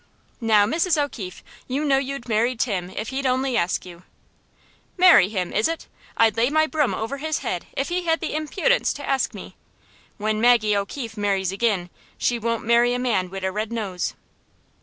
"Now, 0.41 0.65
Mrs. 0.65 0.99
O'Keefe, 0.99 1.43
you 1.67 1.85
know 1.85 1.99
you'd 1.99 2.27
marry 2.27 2.55
Tim 2.55 2.89
if 2.89 3.09
he'd 3.09 3.27
only 3.27 3.55
ask 3.55 3.85
you." 3.85 4.01
"Marry 4.97 5.29
him, 5.29 5.53
is 5.53 5.67
it? 5.67 5.85
I'd 6.17 6.35
lay 6.37 6.49
my 6.49 6.65
broom 6.65 6.95
over 6.95 7.17
his 7.17 7.37
head 7.45 7.67
if 7.77 7.89
he 7.89 8.01
had 8.05 8.19
the 8.19 8.33
impudence 8.33 8.93
to 8.93 9.07
ask 9.07 9.35
me. 9.35 9.55
When 10.17 10.41
Maggie 10.41 10.75
O'Keefe 10.75 11.17
marries 11.17 11.53
ag'in, 11.53 11.91
she 12.17 12.39
won't 12.39 12.65
marry 12.65 12.95
a 12.95 12.97
man 12.97 13.29
wid 13.29 13.43
a 13.43 13.51
red 13.51 13.71
nose." 13.71 14.15